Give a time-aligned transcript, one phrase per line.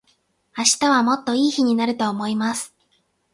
[0.57, 2.73] 明日はもっと良い日になると思います。